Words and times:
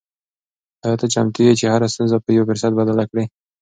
آیا 0.83 0.95
ته 1.01 1.05
چمتو 1.13 1.39
یې 1.47 1.53
چې 1.59 1.65
هره 1.73 1.87
ستونزه 1.93 2.17
په 2.25 2.29
یو 2.37 2.47
فرصت 2.49 2.71
بدله 2.79 3.03
کړې؟ 3.09 3.23